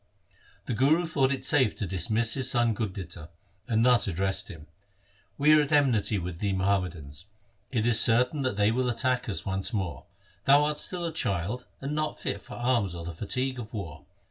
[0.65, 3.29] The Guru thought it safe to dismiss his son Gurditta,
[3.67, 4.65] and thus addressed him:'
[5.37, 7.25] We are at enmity with the Muhammadans.
[7.69, 10.07] It is certain that they will attack us once more.
[10.45, 14.03] Thou art still a child and not fit for arms or the fatigue of war.